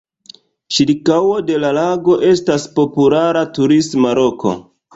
Ĉirkaŭo 0.77 1.35
de 1.49 1.59
la 1.65 1.71
lago 1.79 2.17
estas 2.31 2.67
populara 2.81 3.47
turisma 3.61 4.19
loko. 4.25 4.59